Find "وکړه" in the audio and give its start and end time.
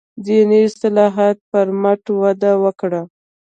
2.63-3.01